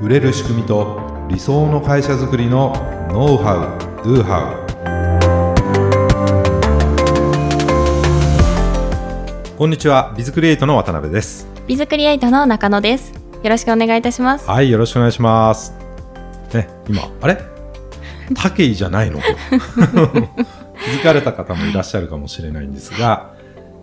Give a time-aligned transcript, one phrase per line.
[0.00, 2.72] 売れる仕組みと理想の会社づくりの
[3.10, 4.54] ノウハウ・ドゥハ
[9.54, 11.46] ウこんにちはビズクリエイトの渡辺です。
[11.66, 13.12] ビズクリエイトの中野です。
[13.42, 14.48] よろしくお願いいたします。
[14.48, 15.74] はいよろしくお願いします。
[16.54, 17.36] ね今あれ？
[18.34, 19.18] タケイじゃないの？
[19.18, 23.34] と 気づかれた方もいらっしゃるかもしれないんですが、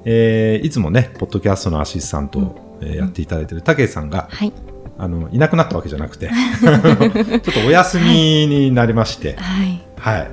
[0.04, 4.52] えー、いつもねポッドキャストのアシスタントを、えーやっていただいている武井さんが、はい
[5.00, 6.29] あのいなくなったわけじゃなくて。
[6.60, 9.82] ちょっとお休みになりまして、はい。
[9.97, 10.28] はい。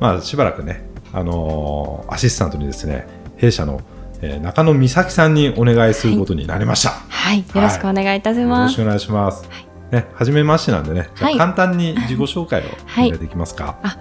[0.00, 3.80] まあ、しばらくね、あのーアシスタントにですね弊社の、
[4.20, 6.90] えー中野美咲さんにお願いすることになりました。
[7.08, 7.38] はい。
[7.38, 9.48] よろしくお願いいたします、よろしくお願いします。
[9.92, 13.08] ね、初めましてなんでね、簡単に自己紹介をはい。
[13.08, 13.76] お願いできますか。
[13.82, 13.96] あわ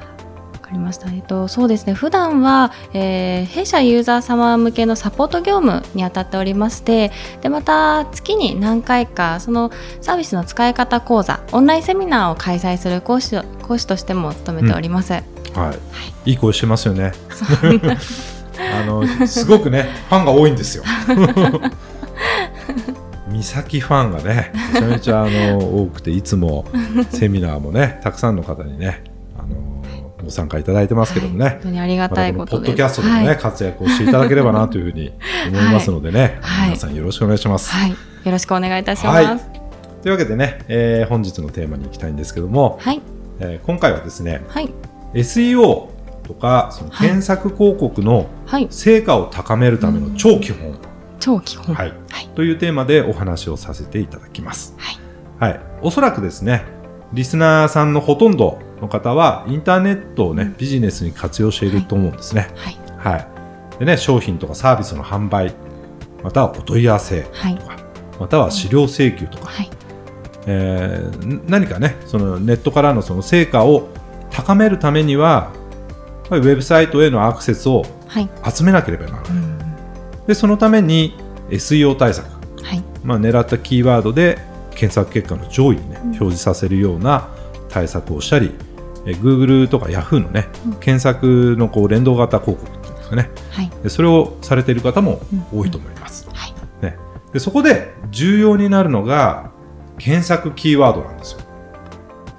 [0.71, 1.11] かりました。
[1.11, 1.93] えっと、そうですね。
[1.93, 15.13] 普段は、えー弊社ユーザー様向けのサポート業務に当たっておりまして、で、また月に何回か、そのサービスの使い方講座、オンラインセミナーを開催する講師を講師としても務めております。
[15.13, 15.21] は
[16.26, 17.12] い、いい声してますよね。
[18.73, 20.84] あのすごくねファンが多いんですよ。
[23.32, 26.65] 美咲ファンがねめちゃめちゃあの多くていつも
[27.10, 29.04] セミナーもねたくさんの方にね
[30.32, 31.49] ご参加いただいてますけどもね。
[31.49, 35.12] 本当にありがたいまことポッドキャストでもね、はい、活躍をしていただければなというふうに
[35.49, 36.70] 思いますのでね、 はい。
[36.70, 37.71] 皆さんよろしくお願いします。
[37.71, 39.26] はい、よろしくお願いいたします。
[39.26, 39.40] はい。
[40.01, 43.01] というわけでね、えー本日のテーマに行きたいんですけども、はい、
[43.40, 44.73] えー今回はですねはい、
[45.13, 45.90] SEO
[46.23, 47.07] とかそのはい。
[47.07, 50.77] 検索広告のはい、成果を高めるための超基本、
[51.20, 51.76] 超基本。
[51.76, 51.93] はい。
[52.10, 54.76] はい、というテーマでお話をさせていただきます。
[54.77, 56.63] はい、はい、おそらくですね
[57.13, 62.49] リスナーさんのほとんどの方はインターネットをねビジネスに活用していると思うんですね。
[62.55, 63.27] はい、はい。
[63.79, 65.53] でね、商品とかサービスの販売、
[66.23, 67.57] またはお問い合わせはい。
[67.57, 67.78] とか、
[68.19, 69.69] または資料請求とか、はい、
[70.47, 73.90] えーん何かね、そのネットからのその成果を
[74.29, 75.51] 高めるためには、
[76.29, 79.31] ウェブサイトへのアクセスをはい、集めなければならない。
[79.31, 79.59] うん、
[80.28, 81.16] で、そのために
[81.50, 82.25] SEO 対策、
[82.61, 84.38] はい、まあ、狙ったキーワードで
[84.72, 87.29] 検索結果の上位にね、表示させるような
[87.69, 88.51] 対策をしたり、
[89.06, 90.73] えー Google とか Yahoo のね、うん。
[90.73, 95.22] 検索のこう連動型広告っていうんですかね、はい、でそれをされている方も
[95.53, 96.97] 多いと思います、はい、ね、
[97.34, 99.51] でそこで重要になるのが
[99.97, 101.41] 検索キーワードなんですよ、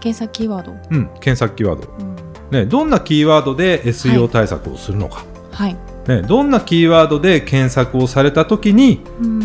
[0.01, 0.73] 検索キーワード？
[0.73, 2.17] うん、検索キーワード、うん、
[2.51, 4.29] ね、どんなキーワードでは SEO い。
[4.29, 5.77] 対策をするのか、はい、
[6.09, 9.01] ね、どんなキーワードで検索をされた時に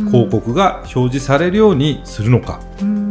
[0.07, 3.06] 広告が表示されるようにするのか、うん、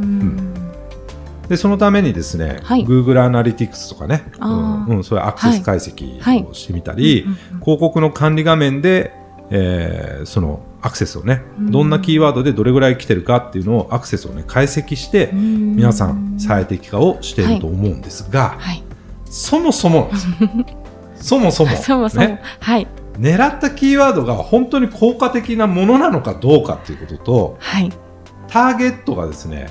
[1.48, 2.84] でそのためにですね、はい。
[2.84, 6.42] Google アナリティクスとかね、うんうん、そういうアクセス解析はい。
[6.42, 7.60] をしてみたり、うんうんうん。
[7.60, 9.12] 広告の管理画面で、
[9.50, 11.70] えーそのアクセスをね、うん。
[11.72, 18.84] どんなキーワードでどれぐらい来てるかっていうのをアクセスをね解析して、皆さん最適化をしていると思うんですが、はい、
[19.24, 20.10] そもそも
[21.16, 22.86] そもそも そもそも、ね、はい、
[23.18, 27.90] 狙ったキーワードが本当に効果的なものなのかどうかっていうこととはい、
[28.48, 29.68] ターゲットがですね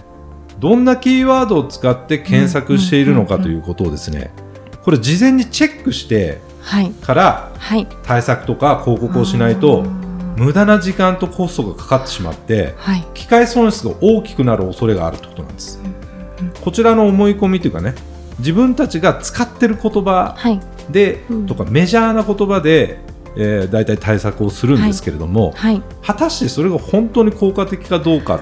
[0.59, 4.31] どんなキーワードを使って検索しているのかということをですね
[4.83, 9.83] これ事前にチェックしてはい、からはい、対策とか広告をしないと
[10.35, 15.79] 無駄な時間とコストがかかってしまってはい、機械損失が大きくなる恐れがあるということなんです。
[16.61, 17.93] こちらの思い込みというかね
[18.39, 21.45] 自分たちが使ってる言葉はい、で、うん。
[21.45, 22.97] とかメジャーな言葉で、
[23.37, 28.39] えー、大体対策をするんですけれども、はい、果たしてそれが本当に効果的かどうかっ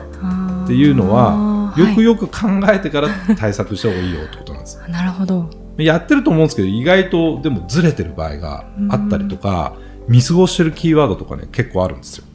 [0.63, 1.35] っていうのは
[1.77, 4.79] よくよよく考えてから対策した方がいいよってことなんです。
[4.79, 9.73] く、 なるほど、やってると思うんですけど意外とでもずれてる場合があったりとか
[10.07, 12.25] 見過ごしてるキーワードとかね結構あるんですよ。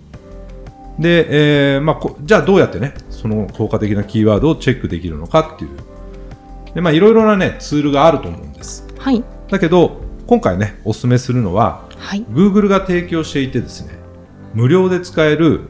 [0.98, 5.70] で、えーまあ、こじゃあどうやってねその効果的なキーワードをチェックできるのかっていう。
[6.74, 8.86] でまあいろいろなねツールがあると思うんです。
[8.98, 13.94] はい、だけど今回ねお勧めするのははい、Google が提供していてですね
[14.54, 15.62] 無料で使える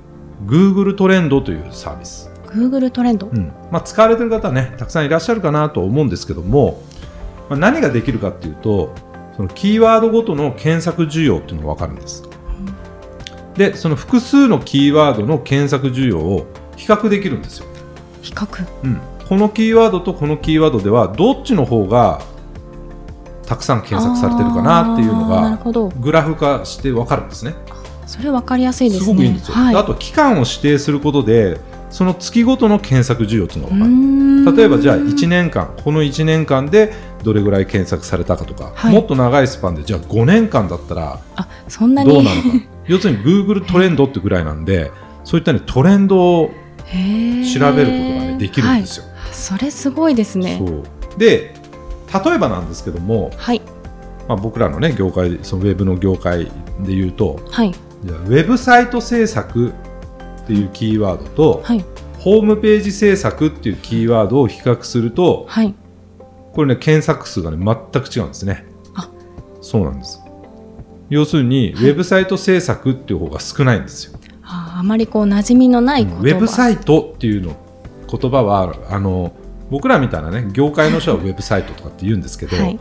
[0.46, 3.52] Google トレンドというサービス、Google トレンド、うん。
[3.70, 6.82] まあ、使われてる方はねたくさんいらっしゃるかなと思うんですけども、
[7.48, 8.94] まあ、何ができるかっていうと
[9.36, 12.24] そのキーワードごとの検索需要っていうのが分かるんです。
[13.56, 16.46] でその複数のキーワードの検索需要を
[16.76, 17.66] 比較できるんですよ、
[18.22, 22.22] 比較、うん、このキーワードとこのキーワードではどっちの方が
[23.46, 25.58] たくさん検索されてるかなっていうのが
[26.00, 27.54] グラフ化して分かるんですね。
[28.06, 29.04] それ分かりやすいですね。
[29.06, 31.58] すごくいいんですよ、はい、であと期間を指定することで
[31.90, 33.90] その月ごとの検索需要っていうのが分かる。
[33.90, 36.92] 分例えばじゃあ1年間この1年間で
[37.22, 38.94] どれぐらい検索されたかとか、はい。
[38.94, 42.12] もっと長いスパンでじゃあ5年間だったらあそんなに？
[42.12, 42.48] どうなのか。
[42.86, 44.90] 要するに Google トレンドってぐらいなんで
[45.24, 46.50] そういった、ね、トレンドを
[46.86, 50.62] 調べることが、ね、できるんですよ、それすごいですね。
[51.18, 51.54] で
[52.24, 53.60] 例えばなんですけども、はい。
[54.26, 56.46] まあ、僕らのね業界そのウェブの業界
[56.80, 57.74] で言うとはい。
[58.04, 59.72] じゃあウェブサイト制作
[60.48, 61.84] っていうキーワードと、はい。
[62.18, 65.74] ホームページ制作っていうキーワードを比較するとはい。
[66.52, 68.64] これね検索数がね全く違うんですね。
[68.94, 69.10] あ。
[69.60, 70.20] そうなんです。
[71.10, 74.18] 要するに、ウェブサイト制作っていう方が少ないんですよ。
[74.42, 77.54] あーあまりこう馴染みのない言葉ウェブサイトっていうの
[78.10, 79.32] 言葉はあの
[79.70, 82.78] 僕らみたいなね業界の人はウェブサイトとかって言うんですけど、はい。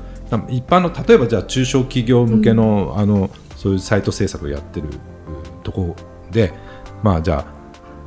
[0.50, 4.92] 一般の例えばじゃあ中小企業向けの,、あのそういうサイト制作をやってるう
[5.64, 5.96] とこ
[6.32, 6.54] で
[7.04, 7.57] まあじゃあ、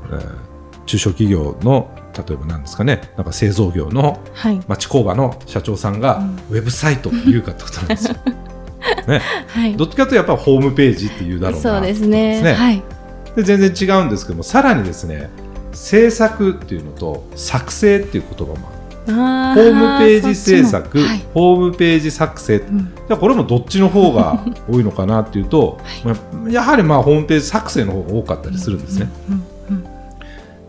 [0.07, 0.51] えー
[0.91, 4.61] 中小企業の例えば何ですかねなんか製造業のはい。
[4.67, 8.17] 町工場の社長さんが、ウェブサイトって言うかってことなんですよ。
[9.07, 9.77] ね、はい。
[9.77, 11.63] どっちかというとやっぱホームページっていうだろうな。
[11.63, 12.43] そうですね。
[12.43, 12.55] ね。
[12.55, 12.83] はい。
[13.37, 15.31] で全然違うんですけどもさらにですね
[15.73, 19.13] 制作っていうのと作成っていう言葉もある。
[19.13, 21.25] あホームページ制作、はい。
[21.33, 22.61] ホームページ作成、ん。
[22.61, 29.09] じゃあこれもどっちの方が 多いのかなっていうと、まあやはりまあホームページ作成の方が多かったりするんですね。
[29.29, 29.45] うんうん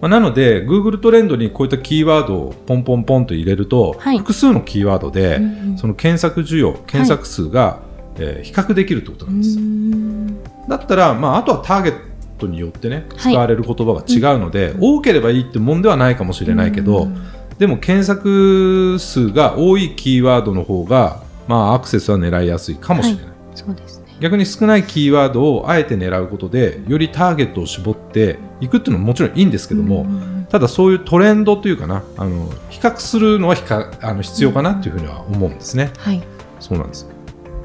[0.02, 4.18] まあ、なので Google トレンドにこういったキーワードをポンポンポンと入れると、はい。
[4.18, 5.78] 複数のキーワードで、うんうん。
[5.78, 7.80] その検索需要検索数が、
[8.18, 10.70] えー比較できるってことなんです。
[10.70, 11.96] だったら、まあ、あとはターゲッ
[12.38, 13.34] トによってねはい。
[13.34, 17.18] 使われる言葉が違うので、多ければいいってもんではないかもしれないけど、うん。
[17.60, 24.00] でも検索数が多いキーワードの方が、まあ、アクセスは狙いやすいかもしれない、そうです。
[24.00, 35.94] ね逆に少ないキーワードをあえて狙うことでよりターゲットを絞っていくっていうのももちろんいいんですけども、うんただそういうトレンドというかなあの比較するのは比較あの必要かなというふうには思うんですね。
[35.98, 36.22] はい。
[36.60, 37.08] そうなんです。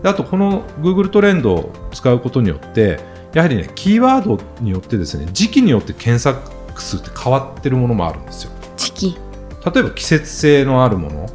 [0.05, 3.00] であとこの Google トレンドを使うことによって
[3.35, 6.49] やはりねキーワードによってですね時期によって検索
[6.81, 8.52] 数って変わってるものもあるんですよ。
[8.76, 9.19] 時期
[9.66, 11.26] 例えば季節性のあるもの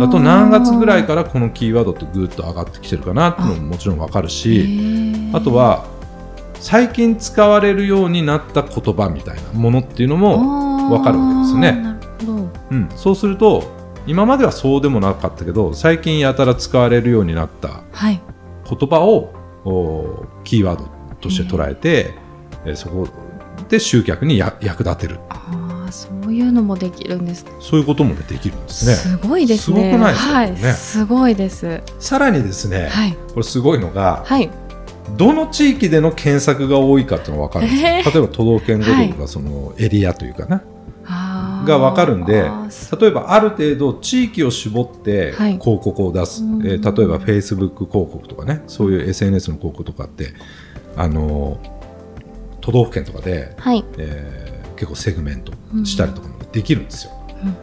[0.00, 5.86] だだと何月ぐらいからこのキーワードってぐーっと上がってきてるかなっていうのももちろんわかるしあとは
[6.54, 11.90] 最近使われるようになった言葉みたいなものっていうのも、わかるわけですよね
[12.70, 13.64] うん、そうすると
[14.06, 18.20] 今まではそうでもなかったけど最近やたら使われるようになったはい。
[18.68, 19.32] 言葉を
[19.64, 20.88] おキーワード
[21.20, 22.14] として捉えて、
[22.64, 23.08] えーそこ
[23.68, 25.20] で集客にや役立てる
[25.92, 27.44] そういうのもできるんです。
[27.44, 28.94] ねそういうことも、ね、できるんですね。
[28.94, 29.76] すごいですね。
[29.76, 31.82] すごくないですかはいすごいです。
[31.98, 33.16] さらにですね、はい。
[33.34, 34.50] これすごいのが、はい。
[35.16, 38.12] どの地域での検索が多いかっていうのが分かるんですよ、えー。
[38.12, 40.62] 例えば都道府県ごととか、はそのエリアというかな。
[41.06, 42.48] あーが分かるんで
[43.00, 45.58] 例えばある程度地域を絞ってはい。
[45.58, 46.66] 広告を出す、うん。
[46.66, 48.62] えー例えば Facebook 広告とかね。
[48.66, 50.34] そういう SNS の広告とかって
[50.96, 51.80] あのー
[52.60, 53.84] 都道府県とかで、はい。
[53.98, 55.52] えー結構セグメント
[55.84, 57.12] したりとかもできるんですよ、
[57.44, 57.56] うん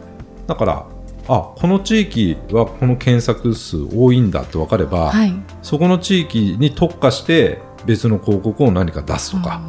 [0.46, 0.86] だから
[1.30, 5.34] あこの地域はこの検索数多いんだって分かれば、はい。
[5.60, 9.60] そこの地域に特化して別の広告を何か出すとか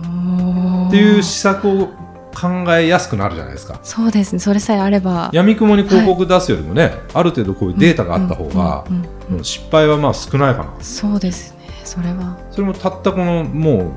[0.85, 1.87] っっていう施策を
[2.33, 3.81] 考えやすくなるじゃないですか。
[3.83, 4.39] そうですね。
[4.39, 5.29] それさえあれば。
[5.33, 9.37] 闇雲に広告出すよりもね、ある程度こういうデータがあった方が、うんうんうんうん。
[9.39, 10.73] うん失敗はまあ少ないかな。
[10.81, 11.59] そうですね。
[11.83, 12.37] それは。
[12.51, 13.93] それもたったこのも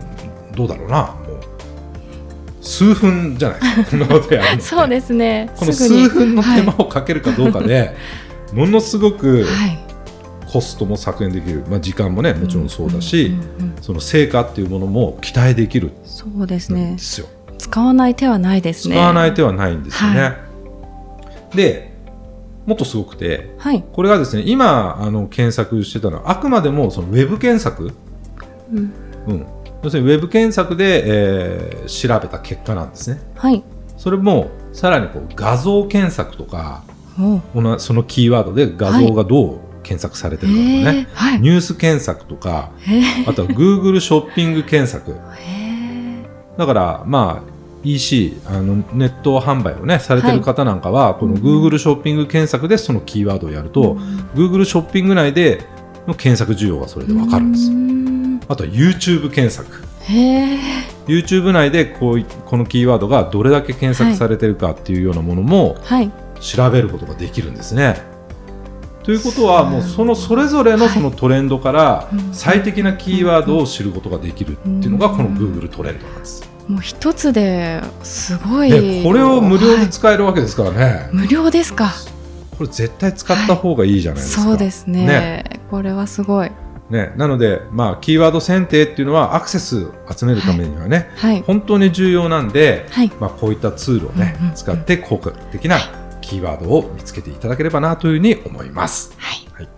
[0.53, 1.52] うどうだろうなもう
[2.73, 3.91] 数分じゃないですか。
[3.91, 5.51] こんなことやるのそうですね。
[5.57, 7.95] この数分の手間をかけるかどうかで、
[8.53, 9.79] ものすごくはい。
[10.51, 13.35] コストも削減できる、まあ、時間もねもちろんそうだし、
[13.81, 15.93] その成果っていうものも期待できる。
[16.05, 16.97] そうですんね。
[17.59, 18.97] 使わない手はないですね。
[18.97, 20.21] 使わない手はないんですよね。
[20.21, 20.37] は
[21.55, 21.93] で
[22.67, 23.83] もっとすごくてはい。
[23.93, 27.93] これがですね今あの検索してたのはあくまでもそのウェブ検索、
[28.73, 28.93] うん。
[29.29, 29.47] うん、
[29.83, 33.21] 要するにウェブ検索で、えー調べた結果なんですね。
[33.35, 33.63] はい。
[33.97, 36.85] それもさらにこう画像検索とか
[37.79, 41.41] そのキーワードで画像がどう検索されてるかとかね、はい。
[41.41, 42.71] ニュース検索とか
[43.27, 45.17] あとは Google ショッピング検索
[46.57, 47.53] だからまあ
[47.85, 53.97] EC あのネット販売をねされてる方なんかは、この Google ショッピング検索でそのキーワードをやると、
[54.37, 55.67] Google ショッピング内で
[56.07, 57.71] の検索需要がそれでわかるんです
[58.53, 59.83] あとは YouTube 検索。
[61.07, 66.11] YouTube 内でこういこのキーワードがどれだけ検索されてるかっていうようなものもはい。
[66.41, 68.03] 調べることができるんですね。
[69.05, 70.95] ということはもうそのそれぞれのはい。
[70.95, 72.35] そのトレンドからうん。
[72.35, 76.47] 最適なキーワードを知ることができるっていうのがこの Google トレンドなんです。
[76.69, 79.81] もう一つですごい、でこれを無料はい。
[79.81, 81.93] で使えるわけですからね、無料ですか。
[82.57, 84.43] これ絶対使った方がいいじゃないですか。
[84.43, 85.07] そうですね。
[85.07, 85.61] ね。
[85.71, 86.53] これはすごい
[86.93, 91.43] ねなので、まあ、キーワード選定っていうのはアクセス集めるためにはね、はい。
[91.43, 93.11] 本当に重要なんで、はい。
[93.19, 94.55] まあ、こういったツールをね、うんうんうん。
[94.55, 95.79] 使って効果的な
[96.21, 99.15] キキーワードを見つけていただければなというふうに思います。
[99.19, 99.47] はい。
[99.53, 99.69] はい。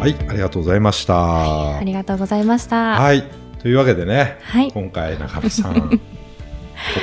[0.00, 1.76] はい、ありがとうございました。
[1.76, 3.00] ありがとうございました。
[3.00, 3.24] はい、
[3.62, 4.70] というわけでね、はい。
[4.72, 5.98] 今回中野さん、 ポッ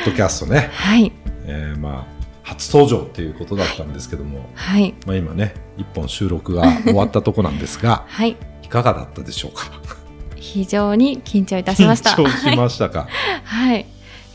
[0.06, 1.12] ドキャストね、はい。
[1.46, 4.94] えーまあ初登場っていうことだったんですけども、はい。
[5.06, 8.38] まあ今ね一本収録が終わったとこなんですが、 はい。
[8.64, 9.66] いかがだったでしょうか？
[10.36, 12.12] 非常に緊張いたしました。
[12.12, 13.08] 緊張しましたか？
[13.44, 13.86] はい。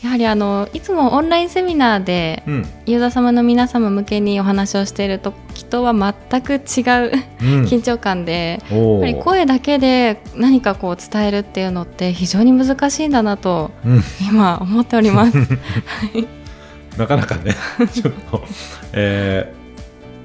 [0.03, 15.37] やはりあのいつもオンラインセミナーでうん、ユーザー様の皆様向けにお話をしている時とは全く違ううん、 緊張感で、おやっぱりー声だけで何かこう伝えるっていうのって非常に難しいんだなとうん、今思っております。
[16.97, 17.55] なかなかね、
[17.91, 18.43] ちょっと、
[18.91, 19.63] えー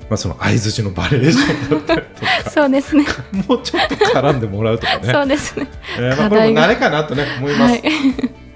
[0.09, 2.01] まあその相づちのバリエーションだったり
[2.45, 3.05] とそうですね。
[3.05, 5.13] か、もうちょっと絡んでもらうとかね。
[5.13, 5.67] そうですね。
[5.99, 7.73] えーまあ、これも慣れかなとね思います。
[7.73, 7.83] はい。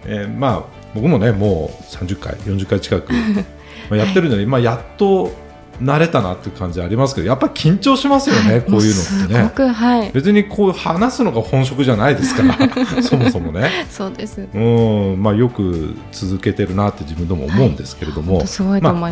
[0.07, 3.12] えーまあ僕もねもう30回40回近く
[3.90, 5.32] まあやってるのに、まあやっと
[5.80, 10.11] 慣れたなっていう感じありますけどやっぱり緊張しますよね、こういうのってもすごねくはい。
[10.12, 12.56] 別にこう話すのが本職じゃないですから
[13.02, 14.46] そもそもねそうです。
[14.54, 18.44] うんまあよく続けてるなって自分でも思うんですけれども、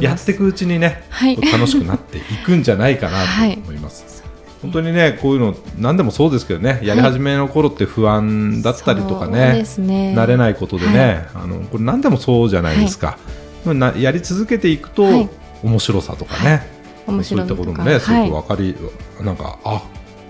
[0.00, 1.36] やっていくうちにねはい。
[1.36, 4.19] 楽しくなっていくんじゃないかなと思います。
[4.62, 10.14] 本当にねこういうの何でもそうですけどねやり始めの頃って不安だったりとかね、そうですね。
[10.16, 13.18] 慣れないことでね、あのこれ何でもそうじゃないですか、
[13.64, 15.28] でもなやり続けていくと、はい。
[15.62, 16.62] 面白さとかね、
[17.06, 18.76] 面そういったこともね、すごはいく分かり
[19.20, 19.82] なんかあ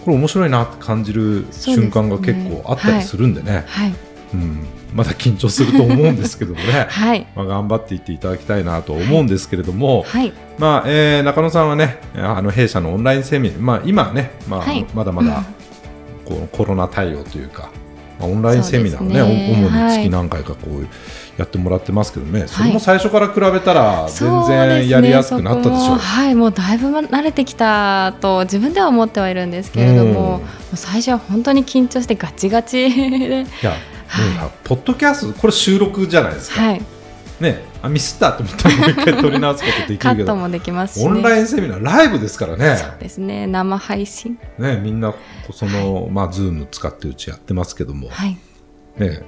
[0.05, 3.65] これ面白いなって感じる瞬間が結構あったりするんでね。
[3.69, 3.95] はい。
[4.35, 7.27] うん、まだ緊張すると思うんですけどもね、 はい。
[7.35, 10.33] まあ、頑張っていっていただきたいなと思うんですけれども、はい。
[10.59, 14.87] まあえー中野さんはねあの弊社のオンラインセミナー、まあ、今はね、まあはい。
[14.95, 15.45] まだまだ
[16.25, 17.71] こうコロナ対応というか、
[18.19, 19.23] まあ、オンラインセミナーをねね。
[19.23, 19.99] お主にはい。
[19.99, 20.87] 月何回かこう
[21.41, 30.15] やってもらってますけどね、それも最初から比べたら全然やりやすくなったでしょそこもはい、もうだいぶ慣れてきたと自分では思ってはいるんですけれども、うん。
[30.15, 30.41] も
[30.75, 33.73] う最初は本当に緊張してガチガチで、いや、
[34.19, 36.83] もうさポッドキャストこれ収録じゃないですか、はい、
[37.41, 40.01] ねあミスったと思ったらもう一回撮り直すことできるけど。
[40.03, 42.77] カットもできますし、ね、オンラインセミナーライブですからね。
[42.77, 45.15] そうですね、生配信、ねみんな
[45.53, 48.39] その、まあ、ズーム使ってうちやってますけども、はい、
[48.99, 49.23] ね、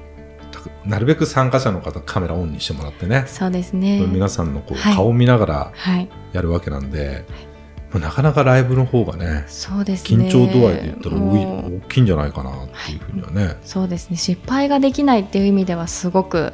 [0.51, 4.95] たなるべく参加者の方カメラオンにしてもらってね、そうですね、皆さんのこう、はい。
[4.95, 7.52] 顔を見ながらはい、やるわけなんで、まあ
[7.99, 16.53] なかなかライブの方がねそうですね、緊張度合いで言ったら大きいんじゃないかなっていうふうにはね、そうですね、失敗ができないっていう意味ではすごく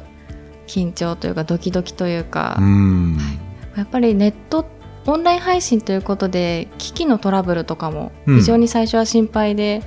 [0.69, 3.17] 緊張というかドキドキというか、うん。
[3.75, 4.65] やっぱりネット
[5.07, 8.37] オンライン配信ということで機器のトラブルとかもうん。
[8.37, 9.81] 非常に最初は心配で、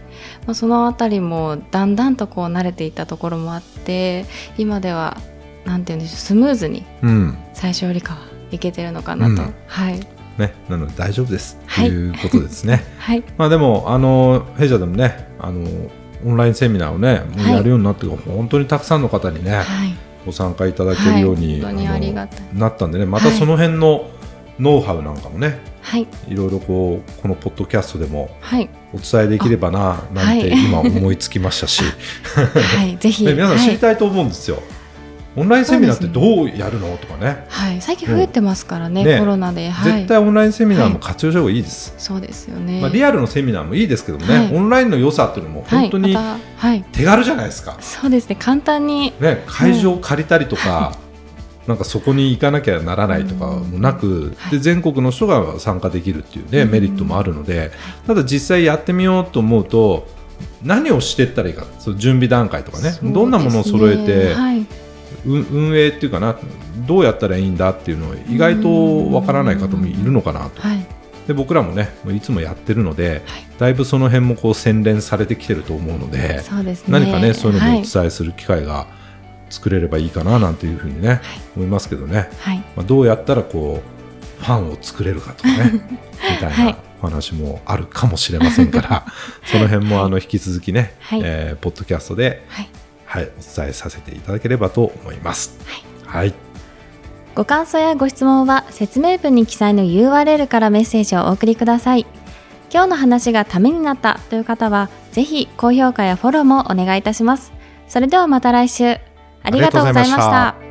[0.46, 4.26] まあ、そのあたりもだんだんとこう慣れていったところもあって
[4.58, 5.16] 今では
[5.64, 7.38] なんていうんでしょうスムーズにうん。
[7.54, 9.54] 最初よりかはいけてるのかなと、うん。
[9.66, 10.00] はい
[10.38, 11.56] ね、なので大丈夫です。
[11.56, 11.88] とはい。
[11.88, 12.84] いうことですね。
[12.98, 13.22] はい。
[13.36, 15.66] まあでもあの弊社でもねあの
[16.24, 19.64] オンラインセミナーをねもうはいやるようになって、本当にたくさんの方にねはい。
[20.24, 21.60] ご参加いただけるように,、
[22.54, 24.08] なったんでねまたその辺の
[24.60, 26.06] ノウハウなんかもねはい。
[26.28, 28.70] いろいろこうこのポッドキャストでもはい。
[28.94, 30.64] お伝えできればななんてはい。
[30.64, 31.82] 今思いつきましたし、
[32.76, 32.96] はい。
[32.98, 33.24] ぜひ。
[33.24, 33.70] で 皆さん知はい。
[33.72, 34.62] りたいと思うんですよ、
[35.34, 37.46] オンラインセミナーってどうやるのとかね。
[37.48, 39.18] はい、最近増えてますからね、ね。
[39.18, 44.54] コロナで、はい、絶対オンラインセミナーも活用した方がいいです、そうですよね、まあ、リアルのセミナーもいいですけどもね、はい。
[44.54, 46.16] オンラインの良さっていうのも本当に
[46.92, 48.36] 手軽じゃないですか、そうですね。
[48.38, 49.14] 簡単に。
[49.20, 50.96] ね、会場を借りたりとか、
[51.66, 54.52] なんかそこに行かなきゃならないとかもなく、はい。
[54.52, 56.70] で全国の人が参加できるっていうね、うん。
[56.70, 57.70] メリットもあるので、
[58.06, 60.08] ただ実際やってみようと思うと
[60.64, 62.92] 何をしていったらいいかその準備段階とかね。
[63.02, 64.66] どんなものを揃えて、はい、
[65.24, 66.36] 運運営っていうかな
[66.86, 70.60] どうやったらいいんだっていうのを意外とわからない方もいるのかなと。
[70.60, 70.86] はい、
[71.26, 73.22] で僕らもねいつもやってるので、
[73.58, 76.98] だいぶその辺もこう洗練されてきてると思うのでそうですね。
[76.98, 78.86] 何かねそういうのもおはい、伝えする機会が
[79.50, 81.20] 作れればいいかななんていうふうにね、
[81.56, 83.82] 思いますけどね、はい、まあ、どうやったらこ
[84.40, 85.72] うファンを作れるかとかね
[86.30, 86.76] みたいはない。
[87.02, 89.06] お話もあるかもしれませんから、
[89.44, 91.20] その辺もあの引き続きね、はい。
[91.24, 92.68] えーポッドキャストで、はい、
[93.12, 93.26] はい、お
[93.56, 95.58] 伝えさせていただければと思います。
[96.06, 96.32] はい、
[97.34, 102.06] ご感想やご質問は説明文に記載の URL からメッセージをお送りください。
[102.72, 107.52] 今日の話がためになったという方は、ぜひ高評価やフォローもお願いいたします。
[107.86, 108.96] それではまた来週。
[109.42, 110.61] ありがとうございました。